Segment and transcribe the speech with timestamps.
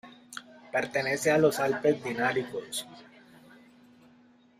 [0.71, 2.87] Pertenece a los Alpes Dináricos.